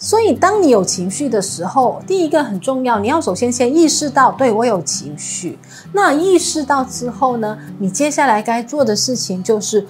[0.00, 5.58] 所以，当你有情绪的时候，第一个很重要，你要首先先意识到，对，我有情绪。
[5.92, 9.84] 那意识到之后呢，你接下来该做的事情就是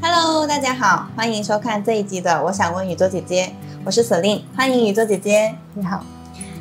[0.00, 3.46] ，Hello，大家好，欢迎收看这一集的《我想问宇宙姐姐》，
[3.84, 6.04] 我是 Celine，欢迎宇宙姐姐，你好。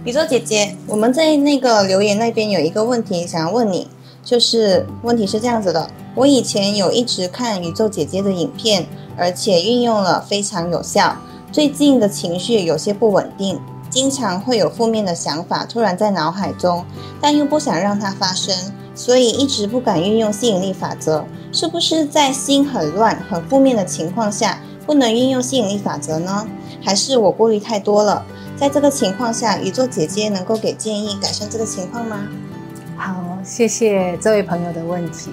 [0.04, 3.88] 宇宙姐姐，我们在那个留言那边有一个问题想要问你，
[4.23, 11.15] 就是问题是这样子的：我以前有一直看宇宙姐姐的影片，而且运用了非常有效。
[11.51, 13.59] 最近的情绪有些不稳定，
[13.92, 16.83] 经常会有负面的想法突然在脑海中，
[17.21, 18.56] 但又不想让它发生，
[18.95, 21.23] 所以一直不敢运用吸引力法则。
[21.51, 26.47] 是不是在心很乱、很负面的情况下，不能运用吸引力法则呢？
[26.83, 28.25] 还是我顾虑太多了？
[28.61, 32.28] 在这个情况下，宇宙姐姐能够给建议改善这个情况吗？
[32.95, 35.31] 好，谢谢这位朋友的问题。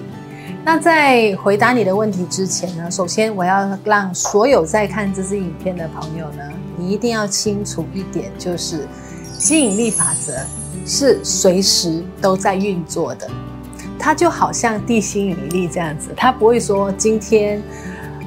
[0.65, 6.41] 那在回答你的问题之前呢，首先我要让所有在看这支影片的朋友呢，
[6.75, 8.87] 你一定要清楚一点，就是
[9.37, 10.33] 吸引力法则
[10.83, 13.29] 是随时都在运作的，
[13.99, 17.61] 它就好像地心引力这样子，它不会说今天。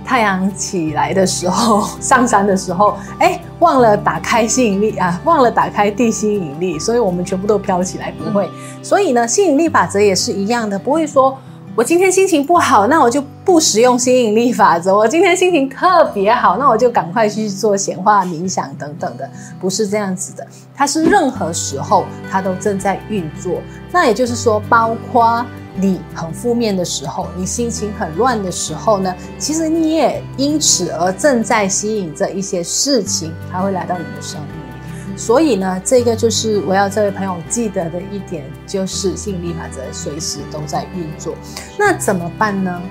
[0.04, 8.48] 太阳起来的时候，上山的时候，哎，忘了打开吸引力啊，忘了打开地心引力，所以我们全部都飘起来，不会。
[8.82, 11.38] 所以呢，吸引力法则也是一样的，不会说
[11.74, 19.28] 我今天心情不好，那我就不使用吸引力法则；我今天心情特别好，那我就赶快去做显化、冥想等等的，
[19.60, 20.46] 不是这样子的。
[20.74, 23.54] 它是任何时候它都正在运作，
[23.90, 25.44] 那也就是说，包括。
[25.74, 35.18] 你很负面的时候，你心情很乱的时候呢，其实你也因此而正在吸引着一些事情，它会来到你的生命里。
[35.18, 41.34] 所以呢，这个就是我要这位朋友记得的一点，就是吸引力法则随时都在运作。
[41.78, 42.82] 那怎么办呢？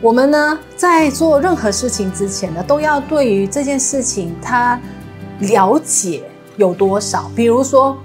[0.00, 4.80] 我们呢，在做任何事情之前呢，都要对于这件事情它
[5.38, 6.24] 了解
[6.56, 7.30] 有多少。
[7.36, 7.96] 比如说。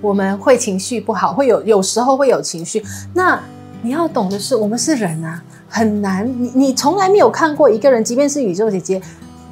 [0.00, 2.84] 我们会情绪不好，会有有时候会有情绪。
[3.14, 3.40] 那
[3.82, 6.26] 你要懂的是，我们是人啊，很难。
[6.42, 9.00] 你你从来没有看过一个人，即便是宇宙姐姐，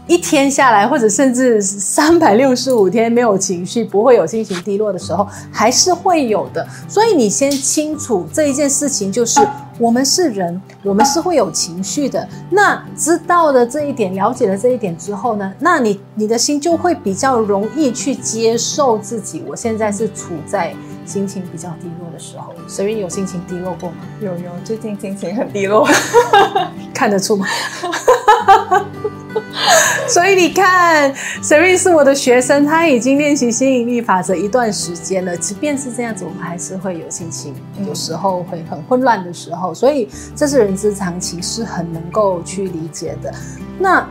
[0.07, 6.67] 一天下来，或者甚至三百六十五天没有情绪，不会有心情低落的时候，还是会有的。
[6.89, 9.41] 所以你先清楚这一件事情，就是。
[9.79, 12.27] 我们是人，我们是会有情绪的。
[12.51, 19.43] 那知道了这一点，了解了这一点之后呢，那你你的心就会比较容易去接受自己。
[19.47, 20.75] 我现在是处在
[21.05, 22.55] 心情比较低落的时候。
[22.69, 23.97] 所以有心情低落过吗？
[24.21, 25.87] 有有，最近心情很低落，
[26.95, 27.47] 看得出吗？
[30.07, 35.37] 所以你看，Siri 是我的学生，他已经练习吸引力法则一段时间了。
[35.37, 37.55] 即便是这样子，我们还是会有心情，
[37.87, 39.73] 有时候会很混乱的时候。
[39.73, 43.33] 所以这是人之常情，是很能够去理解的。
[43.79, 44.07] 那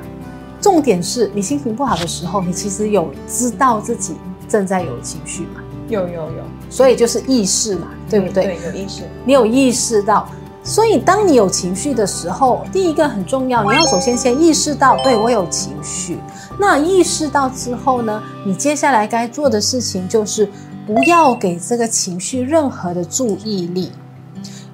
[0.60, 4.16] 重点是你心情不好的时候，你其实有知道自己
[4.48, 5.62] 正在有情绪吗？
[5.90, 6.44] 有有有。
[6.70, 8.46] 所以就是意识嘛，对不对？
[8.46, 9.04] 对，有意识。
[9.26, 10.28] 你有意识到。
[10.64, 16.18] 所以，当你有情绪的时候，第一个很重要，你要首先先意识到，对，我有情绪。
[16.58, 20.48] 那意识到之后呢，你接下来该做的事情就是
[20.88, 23.92] 不要给这个情绪任何的注意力，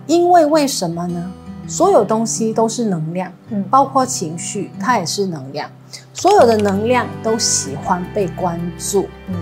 [0.05, 1.31] 因为为什么呢？
[1.67, 5.69] 所有东西都是能量，嗯，包括情绪，它也是能量。
[6.13, 9.35] 所有的能量都喜欢被关注，嗯，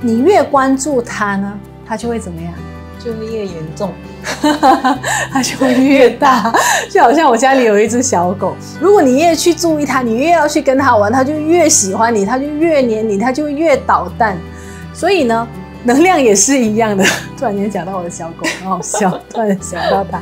[0.00, 2.52] 你越关注它呢，它就会怎么样？
[3.02, 3.90] 就会越严重。
[5.32, 6.52] 它就会越大，
[6.90, 14.36] 就好像我家里有一只小狗，如果你越去注意它，你越要去跟它玩，它就越喜欢你，它就越黏你，它就越捣蛋。
[14.92, 15.46] 所以呢，
[15.84, 17.04] 能量也是一样的。
[17.38, 19.10] 突然间讲到我的小狗，很好笑。
[19.28, 20.20] 突然想到它，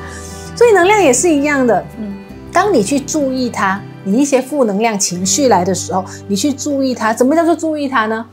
[0.57, 1.85] 所以能量也是一样的。
[1.99, 2.13] 嗯，
[2.53, 8.27] 当你去注意它，你一些负能量情绪来的时候，你去注意它，怎么叫做注意它呢？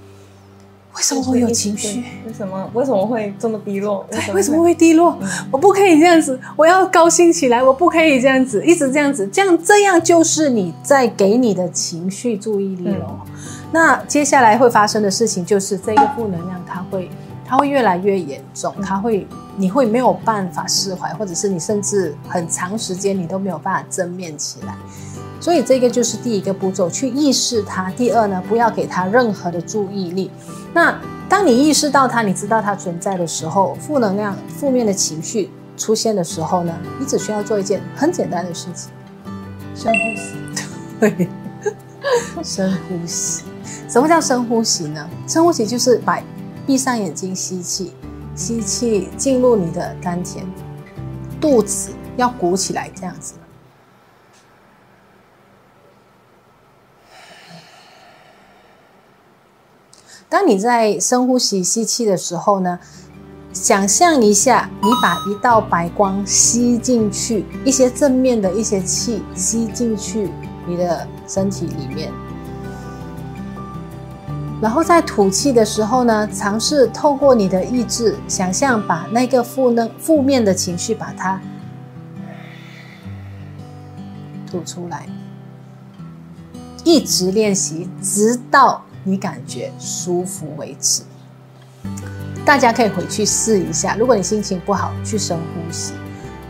[0.96, 2.04] 为什么会有情绪？
[2.28, 4.06] 为什么为什么会这么低落？
[4.12, 5.18] 对，为什么会低落？
[5.50, 13.08] 我不可以这样子，我要高兴起来，我不可以这样子，一直这样子，这样这样就是你在给你的情绪注意力了。
[13.10, 13.32] 嗯。
[13.72, 17.10] 那接下来会发生的事情就是，这个负能量它会
[17.46, 24.76] 它会越来越严重，它会你会没有办法释怀，或者是你甚至很长时间你都没有办法正面起来。
[25.40, 27.90] 所以这个就是第一个步骤，去意识它。
[27.92, 30.30] 第二呢，不要给它任何的注意力。
[30.74, 38.92] 那当你意识到它，你知道它存在的时候，负能量、负面的情绪出现的时候呢，你只需要做一件很简单的事情：
[39.76, 40.36] 深呼吸。
[41.00, 41.28] 对，
[42.44, 43.44] 深呼吸。
[43.90, 45.10] 什么叫深呼吸呢？
[45.28, 46.22] 深呼吸就是把
[46.66, 47.94] 闭上眼睛吸气，
[48.36, 50.46] 吸气进入你的丹田，
[51.40, 53.34] 肚子要鼓起来，这样子。
[60.32, 62.80] 当你在深呼吸吸气的时候呢，
[63.52, 70.32] 想象一下，你把一道白光吸进去，一些正面的一些气吸进去
[70.66, 72.14] 你的身体里面，
[74.62, 81.42] 然后在吐气的时候呢，尝试透过你的意志，想象把那个负能负面的情绪把它
[84.50, 85.06] 吐出来，
[86.86, 88.86] 一直练习，直到。
[89.04, 91.02] 你感觉舒服为止，
[92.46, 93.96] 大家可以回去试一下。
[93.96, 95.94] 如果你心情不好，去深呼吸，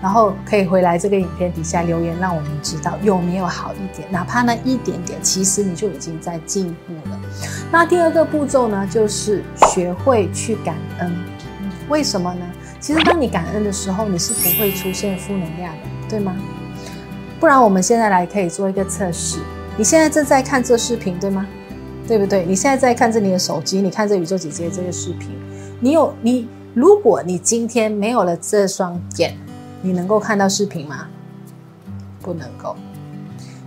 [0.01, 7.19] 然后可以回来这个影片底下留言，让我们知道有没有好一点，哪怕那一点点，其实你就已经在进步了。
[7.71, 9.43] 那第二个步骤呢，就是
[9.73, 11.13] 学会去感恩。
[11.87, 12.45] 为什么呢？
[12.79, 16.35] 其实当你感恩的时候，你是不会出现负能量的，对吗？
[17.39, 19.39] 不然我们现在来可以做一个测试。
[19.77, 21.45] 你现在正在看这视频，对吗？
[22.11, 22.43] 对不对？
[22.45, 25.29] 你现在在看着你的手机，你看着宇宙姐姐这个视频，
[25.79, 29.33] 你有你，如果你今天没有了这双眼，
[29.81, 31.07] 你能够看到视频吗？
[32.21, 32.75] 不能够。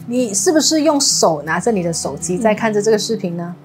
[0.06, 3.56] 你是不是用手拿着你的手机在看着这个视频呢？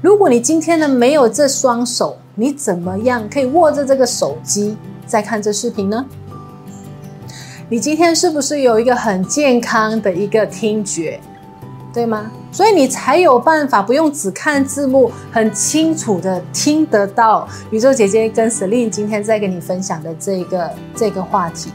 [0.00, 4.76] 如果你今天呢没有这双手，你怎么样可以握着这个手机
[5.06, 6.06] 在看这视频呢？
[7.68, 11.18] 你今天是不是有一个很健康的一个听觉？
[11.92, 12.30] 对吗？
[12.52, 21.70] 所以你才有办法不用只看字幕，很清楚的听得到宇宙姐姐跟 Celine 今天在跟你分享的这个这个话题。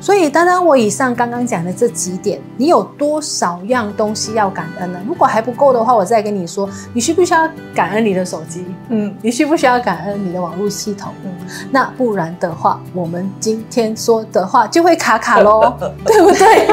[0.00, 4.98] 所以，当然我以上刚刚讲的这几点，你有多少样东西要感恩呢？
[5.06, 8.64] 如果还不够的话，我再跟你说，你需不需要感恩你的手机？
[8.88, 11.12] 嗯，你需不需要感恩你的网络系统？
[11.24, 11.30] 嗯，
[11.70, 15.74] 那不然的话，我们今天说的话就会卡卡喽，
[16.06, 16.66] 对不对？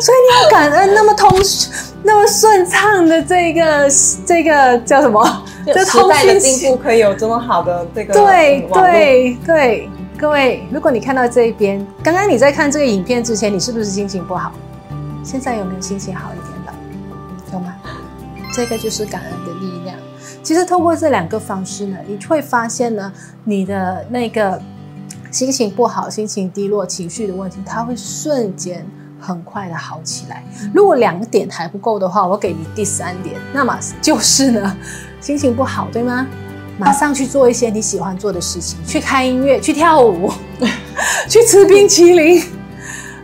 [0.00, 1.28] 所以你要感恩那么通、
[2.02, 3.90] 那么顺畅的这个
[4.24, 5.44] 这个叫什么？
[5.66, 9.90] 这时代的进步可以有这么好的这个对对对。
[10.20, 14.52] 各位，如果你看到这一边，刚刚你在看这个影片之前，你是不是心情不好？
[15.24, 16.74] 现在有没有心情好一点了？
[17.54, 17.74] 有吗？
[18.52, 19.96] 这个就是感恩的力量。
[20.42, 23.10] 其实透过这两个方式呢，你会发现呢，
[23.44, 24.60] 你的那个
[25.30, 28.86] 心情不好、心情低落、情绪的问题，它会瞬间
[29.18, 30.44] 很快的好起来。
[30.74, 34.76] 如果两点还不够的话，我给你第三点，那么就是呢，
[35.18, 36.26] 心情不好，对吗？
[36.80, 40.32] 马上去做一些你喜欢做的事情，去开音乐， 去跳舞，
[41.28, 42.42] 去吃冰淇淋，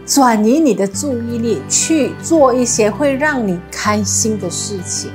[0.05, 5.11] 转移你的注意力，去做一些会让你开心的事情，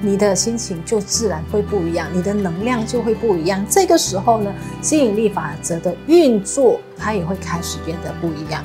[0.00, 3.66] 你的心情就自然会不一样，你的能量就会不一样。
[3.68, 8.64] 这个时候呢，吸引力法则的运作，它也会开始变得不一样。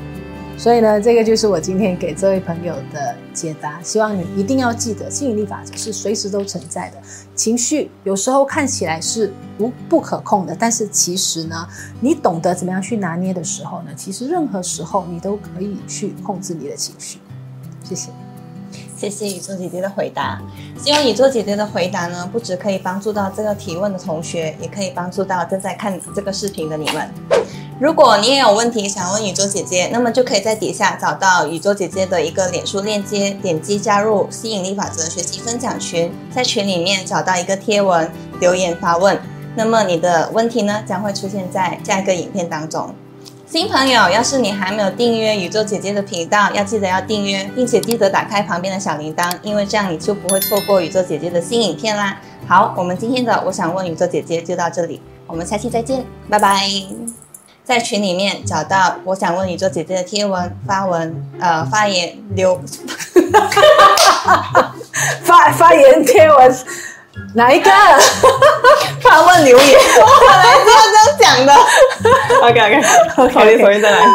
[0.57, 3.80] 所以呢，这个就是我今天给这位朋友的解答。
[3.84, 6.98] 希望你一定要记得，吸引力法则是随时都存在的。
[7.36, 11.68] 情绪有时候看起来是无不可控的，但是其实呢，
[12.00, 17.19] 你懂得怎么样去拿捏的时候呢，其实任何时候你都可以去控制你的情绪。
[17.84, 18.10] 谢谢，
[18.98, 20.42] 谢谢宇宙姐姐的回答。
[20.80, 27.10] 希望宇宙姐姐的回答呢，不只可以帮助到这个提问的同学，也可以帮助到正在看这个视频的你们。
[27.77, 38.09] 如果你也有问题想问宇宙姐姐，那么就可以在底下找到宇宙姐姐的一个脸书链接，点击加入吸引力法则学习分享群，在群里面找到一个贴文
[38.40, 39.19] 留言发问，
[39.56, 42.95] 那么你的问题呢将会出现在下一个影片当中。
[43.45, 52.21] 新朋友，要是你还没有订阅宇宙姐姐的频道，要记得要订阅，并且记得打开旁边的小铃铛，因为这样你就不会错过宇宙姐姐的新影片啦。
[52.47, 57.24] 好，我们今天的我想问宇宙姐姐就到这里，我们下期再见，拜拜。
[57.66, 62.62] 在群里面找到我想问你做姐姐的贴文发文，呃，发言留
[65.24, 66.56] 发发言贴文
[67.34, 67.72] 哪一个？
[69.02, 70.78] 发问留言，我本来是要
[71.18, 71.54] 这样讲的。
[72.44, 72.76] OK OK
[73.24, 74.06] OK，重新再来。